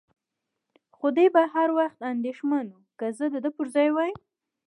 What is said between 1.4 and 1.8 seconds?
هر